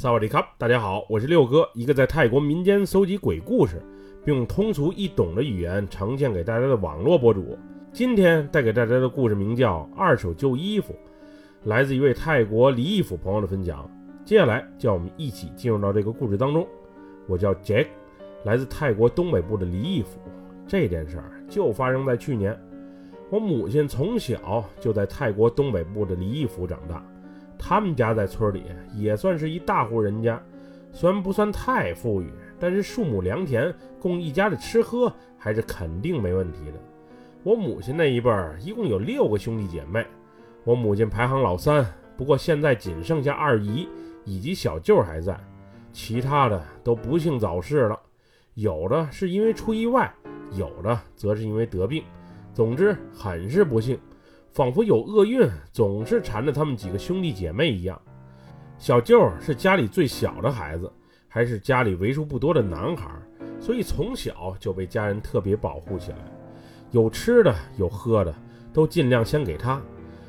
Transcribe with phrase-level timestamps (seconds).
[0.00, 3.82] 萨瓦迪卡，大家好，我是六哥，一个在泰国民间搜集鬼故事，
[4.24, 7.58] 并用通俗易懂的语言呈现给大家的网络博主。
[7.92, 10.94] 今天带给大家的故事名叫《二手旧衣服》，
[11.64, 13.86] 来自一位泰国李义府朋友的分享。
[14.24, 16.66] 接下来，叫我们一起进入到这个故事当中。
[17.28, 17.88] 我叫 Jack，
[18.46, 20.18] 来自泰国东北部的李义府。
[20.66, 22.58] 这件事儿就发生在去年。
[23.28, 27.04] 我母亲从小就在泰国东北部的李义府长大。
[27.62, 28.64] 他们家在村里
[28.96, 30.42] 也算是一大户人家，
[30.92, 36.80] 虽然不算太富裕，但是数亩良田供一家的吃喝还是肯定没问题的。
[37.42, 40.04] 我母亲那一辈儿一共有六个兄弟姐妹，
[40.64, 41.86] 我母亲排行老三，
[42.16, 43.86] 不过现在仅剩下二姨
[44.24, 45.38] 以及小舅还在，
[45.92, 47.98] 其他的都不幸早逝了，
[48.54, 50.12] 有的是因为出意外，
[50.52, 52.02] 有的则是因为得病，
[52.52, 53.98] 总之很是不幸。
[54.52, 58.00] 仿佛有厄运总是缠着他们几个兄弟姐妹一样。
[58.78, 60.90] 小舅是家里最小的孩子，
[61.28, 63.10] 还是家里为数不多的男孩，
[63.60, 66.18] 所以从小就被家人特别保护起来。
[66.90, 68.34] 有吃的有喝的，
[68.72, 69.80] 都尽量先给他。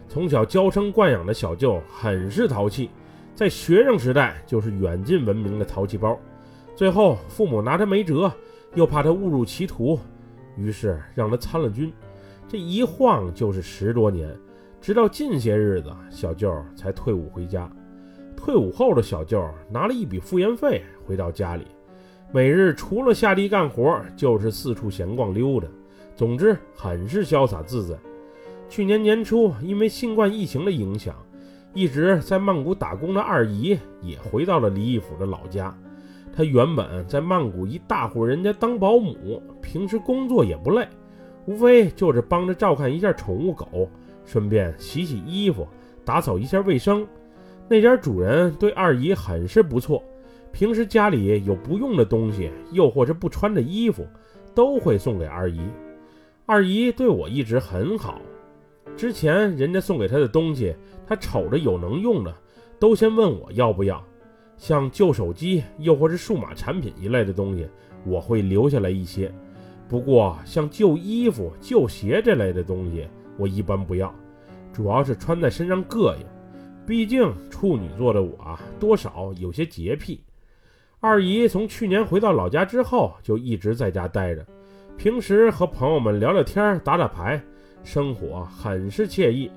[0.08, 2.92] 从小娇生惯养的小舅很是淘气，
[3.34, 6.20] 在学生时代就是远近闻名的淘气包。
[6.76, 8.32] 最后父母拿他没辙，
[8.76, 9.98] 又怕他误入歧途，
[10.58, 11.92] 于是让他参了军。
[12.52, 14.38] 这一晃就是十多年，
[14.82, 17.72] 直到近些日子，小舅才退伍回家。
[18.36, 21.66] 退伍后的小舅拿了一笔复员费，回到家里，
[22.30, 25.68] 每日除了下地干活，就是四处闲逛溜达，
[26.14, 27.96] 总之很是潇洒自在。
[28.68, 31.16] 去年年初，因为新冠疫情的影响，
[31.74, 35.74] 一直在曼谷打工的二姨也回到了李义府的老家。
[36.36, 40.86] 她原本在曼谷一大户人家当保姆，平时工作也不累。
[41.46, 43.90] 无非就是帮着照看一下宠物狗，
[44.26, 45.68] 顺便洗洗衣服，
[46.06, 47.06] 打扫一下卫生。
[47.68, 50.04] 那家主人对二姨很是不错，
[50.52, 54.06] 平时家里有不用的东西，又或是不穿的衣服，
[54.54, 55.62] 都会送给二姨。
[56.46, 58.22] 二姨对我一直很好，
[58.98, 60.76] 之前人家送给她的东西，
[61.08, 62.36] 她瞅着有能用的，
[62.78, 64.04] 都先问我要不要。
[64.58, 67.68] 像旧手机，又或是数码产品一类的东西，
[68.06, 69.34] 我会留下来一些。
[69.92, 74.16] 不过，像旧衣服、旧鞋这类的东西，我一般不要，
[74.72, 76.26] 主要是穿在身上膈应。
[76.88, 80.24] 毕竟处女座的我啊，多少有些洁癖。
[81.02, 84.46] 二姨从去年回到老家之后，就一直在家待着，
[84.96, 87.44] 平时和朋友们聊聊天、打打牌，
[87.84, 89.52] 生活很是惬意。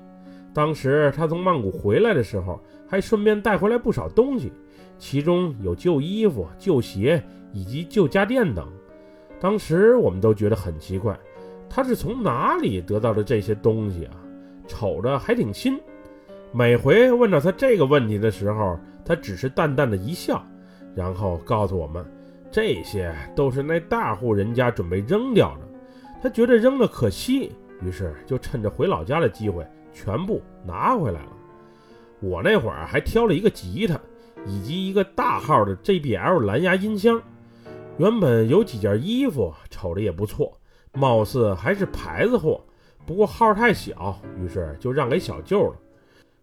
[0.53, 4.51] 当时她从曼谷回来的时候，还顺便带回来不少东西，
[4.97, 8.67] 其中有旧衣服、旧鞋以及旧家电等。
[9.39, 11.17] 当时我们都觉得很奇怪，
[11.69, 14.15] 他是从哪里得到的这些东西啊？
[14.67, 15.79] 瞅着还挺新。
[16.51, 20.43] 每回问到他这个问题的时候，他只是淡淡的一笑，
[20.95, 22.03] 然后告诉我们，
[22.49, 25.67] 这些都是那大户人家准备扔掉的。
[26.23, 27.51] 他觉得扔了可惜，
[27.81, 31.31] 于是就趁着回老家的机会全部拿回来了。
[32.21, 33.99] 我那会儿还挑了一个吉他，
[34.47, 37.21] 以及一个大号的 JBL 蓝牙音箱。
[37.97, 40.51] 原本有几件衣服，瞅着也不错，
[40.91, 42.61] 貌似还是牌子货，
[43.05, 45.75] 不过号太小，于是就让给小舅了。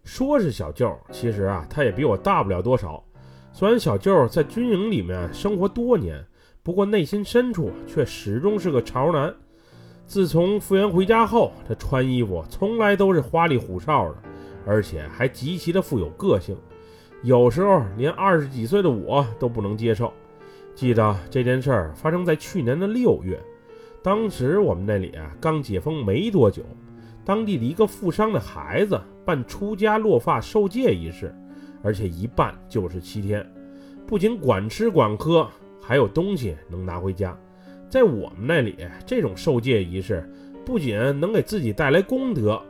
[0.02, 3.04] 说是小舅，其实啊，他也比我大不了多少。
[3.52, 6.24] 虽然小舅在军营里面生活多年，
[6.62, 9.34] 不过内心深处却始终是个潮男。
[10.06, 14.16] 自从复员回家后，他穿衣服从来都是花里胡哨的，
[14.66, 16.56] 而且还极其的富有个性，
[17.22, 20.10] 有时候连二十几岁的我都不能接受。
[20.74, 23.38] 记得这件事儿发生在去年的六月，
[24.02, 26.62] 当时我们那里啊刚解封没多久，
[27.24, 31.32] 当地的一个富商的孩子办出家落发受戒仪式，
[31.82, 33.46] 而且一办就是七天，
[34.06, 35.48] 不仅管吃管喝，
[35.80, 37.38] 还有东西能拿回家。
[37.88, 40.28] 在我们那里，这种受戒仪式
[40.64, 42.60] 不仅能给自己带来功德，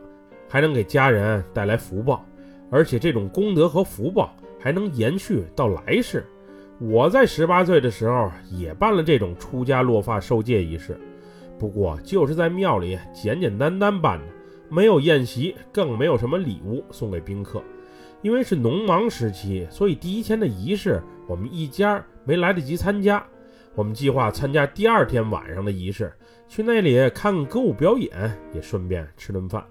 [0.49, 2.23] 还能给家人带来福报，
[2.69, 6.25] 而且这种功德和福报还能延续到来世。
[6.79, 10.99] 我在十八岁的时候也办了这种出家落发受戒仪式，
[11.57, 14.25] 不过就是在庙里简简单单办的，
[14.69, 17.63] 没有宴席，更没有什么礼物送给宾客。
[18.21, 23.23] 因为是农忙时期，所以第一天的仪式我们一家没来得及参加。
[23.75, 26.11] 我们计划参加第二天晚上的仪式，
[26.47, 28.11] 去那里看看歌舞表演，
[28.53, 29.63] 也顺便吃顿饭。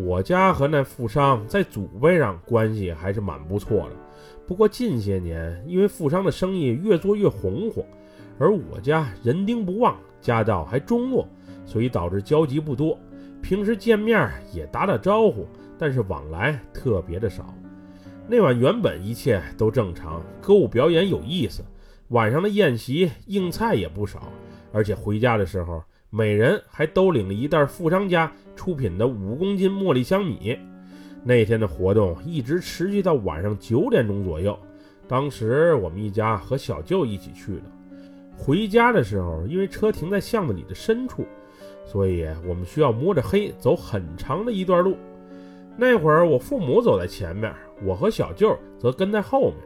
[0.00, 3.96] 我家和那富商在祖辈上关系还是蛮不错的。
[4.46, 7.84] 不过近些年，因为富商的生意越做越红火，
[8.38, 11.26] 而我家人丁不旺，家道还中落，
[11.66, 12.96] 所以导致交集不多。
[13.42, 15.44] 平时见面也打打招呼，
[15.76, 17.52] 但是往来特别的少。
[18.28, 21.64] 那晚原本一切都正常，歌舞表演有意思，
[22.10, 24.32] 晚上的宴席硬菜也不少，
[24.72, 30.58] 而且回家的时候，每人还都领了一袋富商家出品的五公斤茉莉香米。
[31.22, 34.58] 那天的活动一直持续到晚上九点钟左右。
[35.06, 37.62] 当时我们一家和小舅一起去的。
[38.38, 41.26] 回家的时候，因为车停在巷子里的深处，
[41.84, 44.96] 所以我们需要摸着黑走很长的一段路。
[45.76, 47.52] 那会儿我父母走在前面，
[47.84, 49.56] 我和小舅则跟在后面。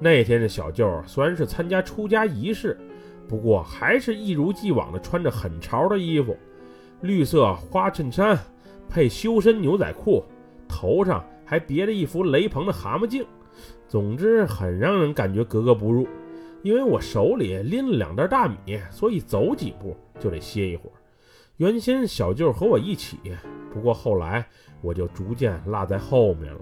[0.00, 2.76] 那天的小舅虽然是参加出家仪式，
[3.28, 6.36] 不过还是一如既往的穿着很潮的衣服，
[7.00, 8.38] 绿色花衬衫
[8.88, 10.24] 配修身牛仔裤，
[10.68, 13.24] 头上还别着一副雷朋的蛤蟆镜。
[13.88, 16.06] 总之，很让人感觉格格不入。
[16.62, 20.94] 因为我手里拎了两袋大米，所以走几步就得歇一会儿。
[21.58, 23.18] 原先小舅和我一起，
[23.72, 24.44] 不过后来
[24.80, 26.60] 我就逐渐落在后面了。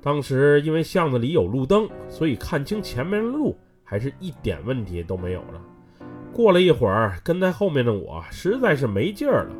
[0.00, 5.62] 当时因为巷子里有路灯，所以看清前面的路还是一点问题都没有了。
[6.36, 9.54] 过了一会儿，跟在后面的我实在是没劲儿了，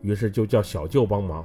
[0.00, 1.44] 于是就叫小舅帮忙。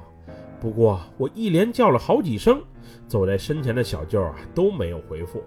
[0.58, 2.58] 不过我一连叫了好几声，
[3.06, 5.42] 走在身前的小舅啊都没有回复。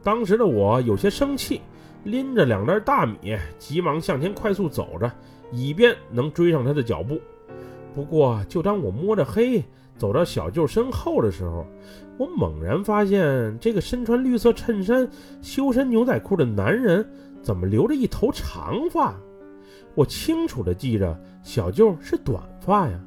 [0.00, 1.60] 当时的我有些生气，
[2.04, 5.10] 拎着两袋大米，急忙向前快速走着，
[5.50, 7.20] 以便能追上他的脚步。
[7.96, 9.60] 不过，就当我摸着黑
[9.98, 11.66] 走到小舅身后的时候，
[12.16, 15.10] 我猛然发现，这个身穿绿色衬衫、
[15.42, 17.04] 修身牛仔裤的男人
[17.44, 19.14] 怎么留着一头长发？
[19.94, 22.98] 我清楚地记着，小舅是短发呀，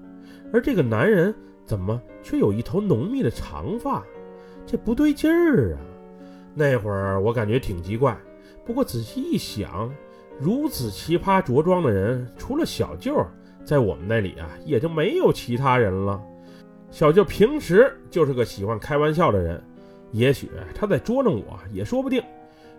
[0.54, 1.36] 而这个男人。
[1.66, 4.02] 怎么却有一头浓密的长发？
[4.66, 5.78] 这不对劲儿啊！
[6.56, 8.18] 那会儿我感觉挺奇怪，
[8.66, 9.94] 不过仔细一想，
[10.40, 13.22] 如此奇葩着装的人，除了小舅，
[13.66, 16.24] 在我们那里啊，也就没有其他人了。
[16.90, 19.62] 小舅平时就是个喜欢开玩笑的人，
[20.14, 22.24] 也许他在捉弄我，也说不定。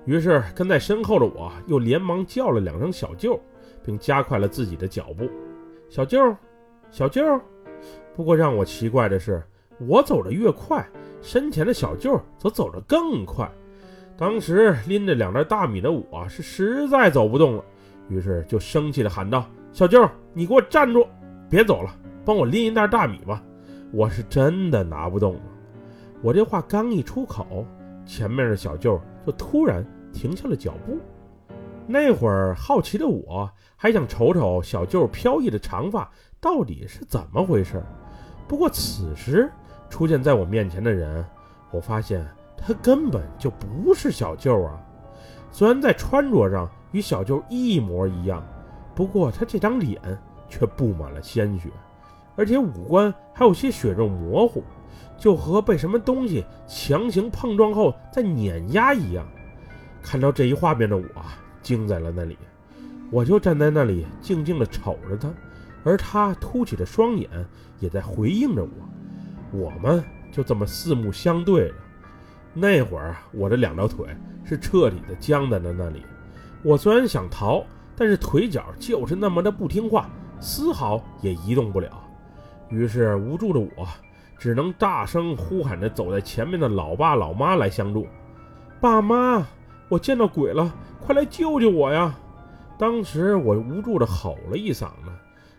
[0.08, 3.38] 于是跟在身后的我又连忙叫了两声“小舅”，
[3.84, 5.28] 并加快了自己的脚步。
[5.90, 6.34] 小舅，
[6.90, 7.22] 小舅。
[8.16, 9.43] 不过让我奇怪的是，
[9.87, 10.82] 我走得越快，
[11.20, 13.46] 身前的小舅则走得更快。
[14.16, 17.64] 当时拎着两袋大米的我是实在走不动了，
[18.08, 19.44] 于是就生气地喊道
[19.75, 21.06] ：“小舅，你给我站住，
[21.50, 21.94] 别走了，
[22.25, 23.43] 帮我拎一袋大米吧，
[23.93, 25.40] 我是真的拿不动了。”
[26.25, 27.66] 我这话刚一出口，
[28.06, 30.99] 前面的小舅就突然停下了脚步。
[31.87, 37.82] 那会儿好奇的我还想瞅瞅小舅飘逸的长发到底是怎么回事。
[38.46, 39.50] 不过此时
[39.88, 41.25] 出现在我面前的人，
[41.70, 42.26] 我发现
[42.56, 44.78] 他根本就不是小舅啊！
[45.50, 48.46] 虽然在穿着上与小舅一模一样，
[48.94, 50.00] 不过他这张脸
[50.49, 51.70] 却布满了鲜血，
[52.37, 54.62] 而且五官还有些血肉模糊，
[55.16, 59.26] 就和被什么东西强行碰撞后再碾压一样。
[60.10, 61.05] 看到这一画面的我
[61.60, 62.38] 惊在了那里，
[63.10, 65.28] 我就站在那里静静地瞅着他。
[65.84, 67.28] 而他凸起的双眼
[67.78, 68.70] 也在回应着我，
[69.52, 70.02] 我们
[70.32, 71.75] 就这么四目相对着。
[72.55, 74.06] 那会儿，我的两条腿
[74.46, 76.02] 是彻底的僵在了那里。
[76.62, 77.62] 我虽然想逃，
[77.94, 80.08] 但是腿脚就是那么的不听话，
[80.40, 82.02] 丝毫也移动不了。
[82.70, 83.87] 于是，无助的我
[84.38, 88.06] 只能大声呼喊着走在前面的老爸老妈来相助。
[88.81, 89.46] 爸妈，
[89.88, 92.19] 我见到鬼了，快来救救我呀！
[92.79, 95.10] 当时我无助地吼了一嗓子。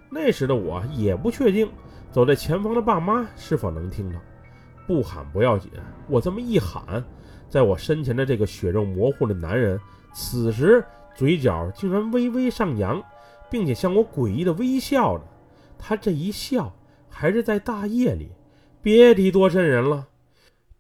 [0.10, 1.70] 那时的我也不确定，
[2.12, 4.20] 走在前方的爸妈是否能听到。
[4.88, 5.70] 不喊不要紧，
[6.08, 7.04] 我这么一喊，
[7.50, 9.80] 在我身前的这个血肉模糊的男人，
[10.14, 13.04] 此时嘴角竟然微微上扬，
[13.52, 15.24] 并且向我诡异的微笑着。
[15.78, 16.74] 他这一笑，
[17.10, 18.32] 还是在大夜里，
[18.82, 20.08] 别提多瘆人了。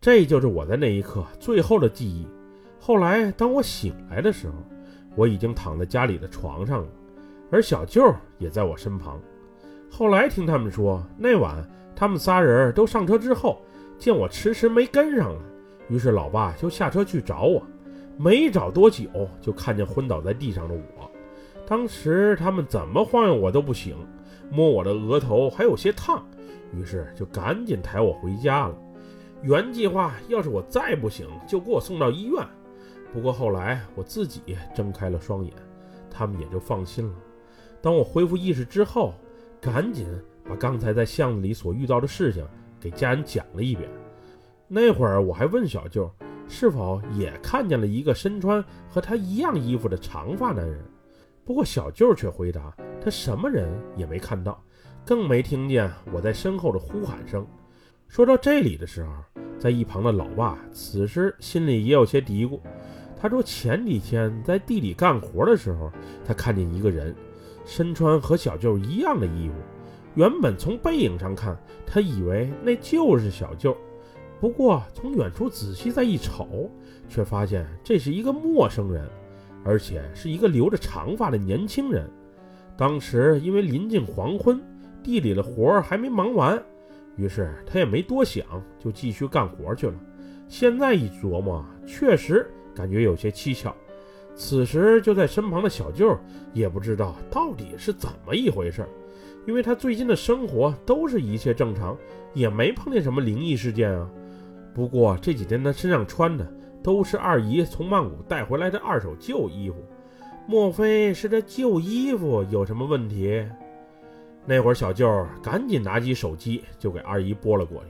[0.01, 2.25] 这就是我在那一刻最后的记忆。
[2.89, 4.55] 后来当我醒来的时候，
[5.15, 6.87] 我已经躺在家里的床上了。
[7.51, 9.19] 而小舅也在我身旁。
[9.91, 11.63] 后来听他们说，那晚
[11.95, 13.61] 他们仨人都上车之后，
[13.99, 15.39] 见我迟迟没跟上来，
[15.87, 17.61] 于是老爸就下车去找我。
[18.17, 19.05] 没找多久，
[19.39, 21.11] 就看见昏倒在地上的我。
[21.67, 23.95] 当时他们怎么晃悠我都不醒，
[24.49, 26.25] 摸我的额头还有些烫，
[26.73, 28.75] 于是就赶紧抬我回家了。
[29.43, 32.43] 原计划要是我再不醒，就给我送到医院。
[33.11, 35.53] 不过后来我自己睁开了双眼，
[36.09, 37.13] 他们也就放心了。
[37.81, 39.13] 当我恢复意识之后，
[39.59, 40.07] 赶紧
[40.43, 42.45] 把刚才在巷子里所遇到的事情
[42.79, 43.89] 给家人讲了一遍。
[44.67, 46.11] 那会儿我还问小舅，
[46.47, 50.79] 是否也看见了一个身穿和他一样衣服的长发男人。
[51.43, 54.63] 不过小舅却回答，他什么人也没看到，
[55.03, 57.45] 更没听见我在身后的呼喊声。
[58.07, 59.11] 说到这里的时候，
[59.57, 62.59] 在一旁的老爸此时心里也有些嘀咕。
[63.21, 65.91] 他说：“前几天在地里干活的时候，
[66.25, 67.13] 他看见一个人，
[67.65, 69.55] 身穿和小舅一样的衣服。
[70.15, 73.75] 原本从背影上看，他以为那就是小舅。
[74.39, 76.71] 不过从远处仔细再一瞅，
[77.09, 79.05] 却发现这是一个陌生人，
[79.65, 82.09] 而且是一个留着长发的年轻人。
[82.77, 84.61] 当时因为临近黄昏，
[85.03, 86.57] 地里的活儿还没忙完，
[87.17, 88.45] 于是他也没多想，
[88.79, 89.93] 就继续干活去了。
[90.47, 93.73] 现在一琢磨，确实。”感觉有些蹊跷，
[94.35, 96.17] 此时就在身旁的小舅
[96.53, 98.85] 也不知道到底是怎么一回事，
[99.45, 101.97] 因为他最近的生活都是一切正常，
[102.33, 104.09] 也没碰见什么灵异事件啊。
[104.73, 106.49] 不过这几天他身上穿的
[106.81, 109.75] 都是二姨从曼谷带回来的二手旧衣服，
[110.47, 113.45] 莫非是这旧衣服有什么问题？
[114.45, 117.89] 那会儿小舅赶紧拿起手机就给二姨拨了过去，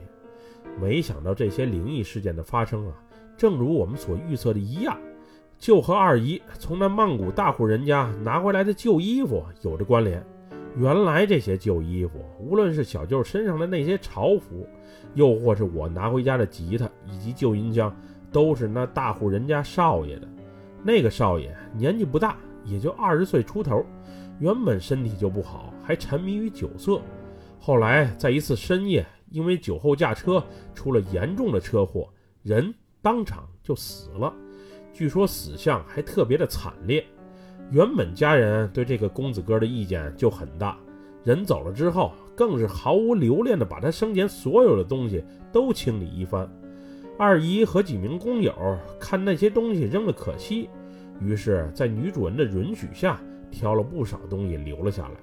[0.80, 2.94] 没想到这些灵异事件的发生啊。
[3.40, 4.94] 正如我们所预测的一样，
[5.58, 10.22] 就和二姨从那曼谷大户人家拿回来的旧衣服有着关联。
[10.76, 14.68] 原来这些旧衣服，无论是小舅身上的那些朝服，
[15.14, 17.90] 又或是我拿回家的吉他以及旧音箱，
[18.30, 20.28] 都是那大户人家少爷的。
[20.82, 23.82] 那个少爷年纪不大，也就二十岁出头，
[24.38, 27.00] 原本身体就不好，还沉迷于酒色。
[27.58, 30.44] 后来在一次深夜，因为酒后驾车
[30.74, 32.06] 出了严重的车祸，
[32.42, 32.74] 人。
[33.02, 34.32] 当场就死了，
[34.92, 37.04] 据说死相还特别的惨烈。
[37.70, 40.76] 原本家人对这个公子哥的意见就很大，
[41.24, 46.50] 人走了之后，更是毫无留恋的把他生前所有的东西都清理一番。
[47.16, 48.52] 二姨和几名工友
[48.98, 50.68] 看那些东西扔的可惜，
[51.20, 55.14] 于是，在女主人的允许下，挑了不少东西留了下来。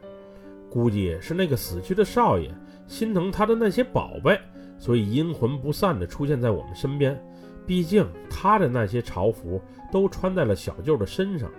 [0.70, 2.54] 估计是那个死去的少爷
[2.88, 4.40] 心疼他的那些宝贝，
[4.78, 7.20] 所以阴魂不散的出现在我们身边。
[7.68, 11.52] 毕竟他的那些朝服都穿在了小舅的身上，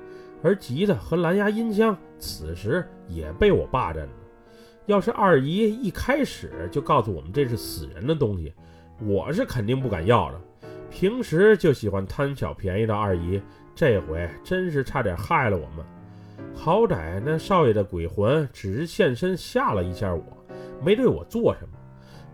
[0.42, 4.12] 而吉他和蓝牙音箱此时也被我霸占了。
[4.86, 8.52] 要是二姨一开始就告诉我们这是死人的东西，
[9.04, 10.40] 我是肯定不敢要的。
[10.90, 13.38] 平时就喜欢贪小便宜的二姨，
[13.74, 15.84] 这回真是差点害了我们。
[16.54, 20.24] 好歹那少爷的鬼魂只是现身吓了一下我，
[20.82, 21.78] 没对我做什么。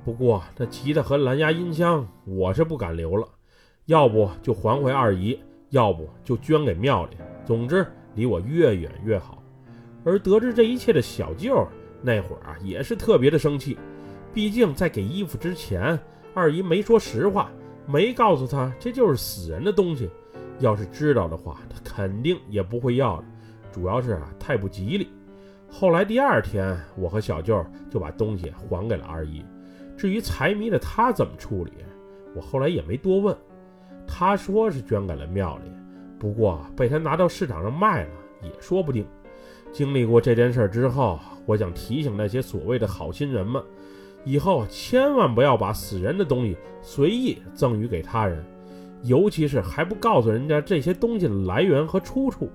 [0.04, 3.26] 不过那吉他和蓝牙音箱，我是不敢留了。
[3.86, 5.38] 要不就还回二姨，
[5.70, 7.16] 要不就捐给庙里。
[7.44, 9.42] 总之，离我越远越好。
[10.04, 11.66] 而得知这一切的小舅，
[12.02, 13.76] 那会儿啊也是特别的生气。
[14.32, 15.98] 毕竟在给衣服之前，
[16.32, 17.50] 二姨没说实话，
[17.86, 20.10] 没告诉他这就是死人的东西。
[20.60, 23.24] 要是知道的话，他肯定也不会要的。
[23.70, 25.08] 主要是啊太不吉利。
[25.68, 29.44] 后来第二天，我和小舅就把东西还给了二姨。
[29.96, 31.72] 至于财迷的他怎么处理，
[32.34, 33.36] 我后来也没多问。
[34.06, 35.70] 他说是捐给了庙里，
[36.18, 38.10] 不过被他拿到市场上卖了
[38.42, 39.06] 也说不定。
[39.72, 43.62] 经历过这件事之后，我想提醒那些所谓的好心人们，
[44.24, 48.44] 以后千万不要把死人的东西随意赠予给他人，
[49.02, 52.48] 尤其是还不告诉人家这些东西的来源和出处。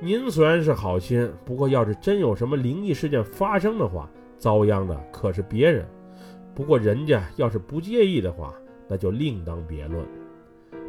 [0.00, 5.86] 您虽然是好心，不过要是真有什么灵异事件发生的话，遭殃的可是别人。
[6.54, 8.54] 不过人家要是不介意的话，
[8.88, 10.06] 那就另当别论。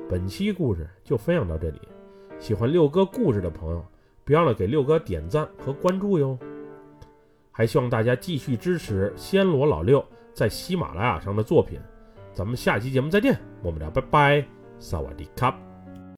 [0.10, 1.82] 本期故事就分享到这里，
[2.40, 3.86] 喜欢六哥故事的朋友，
[4.24, 6.38] 别忘了给六哥点赞和关注哟。
[7.52, 11.78] 还希望大家继续支持暹罗老六在喜马拉雅上的作品。
[12.34, 14.46] 咱们下期节目再见，我们俩拜拜，
[14.80, 15.67] 萨瓦迪卡。